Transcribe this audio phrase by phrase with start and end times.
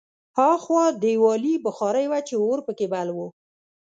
[0.37, 3.17] هاخوا دېوالي بخارۍ وه چې اور پکې بل و